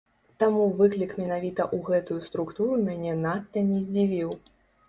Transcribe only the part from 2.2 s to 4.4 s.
структуру мяне надта не здзівіў.